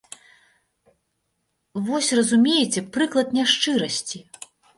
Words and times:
Вось, 1.89 2.09
разумееце, 2.21 2.79
прыклад 2.97 3.27
няшчырасці! 3.37 4.17